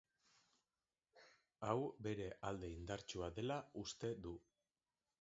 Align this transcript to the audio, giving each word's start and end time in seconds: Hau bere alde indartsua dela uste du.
Hau 1.69 1.77
bere 2.09 2.31
alde 2.51 2.73
indartsua 2.81 3.33
dela 3.39 3.63
uste 3.87 4.15
du. 4.27 4.39